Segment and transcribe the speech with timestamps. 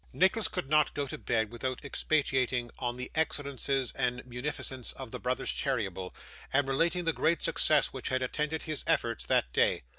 [0.13, 5.19] Nicholas could not go to bed without expatiating on the excellences and munificence of the
[5.19, 6.11] brothers Cheeryble,
[6.51, 9.83] and relating the great success which had attended his efforts that day.